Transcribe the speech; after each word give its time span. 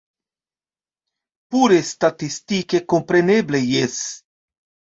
Pure 1.55 1.77
statistike 1.91 2.83
kompreneble 2.97 3.63
jes. 3.77 4.03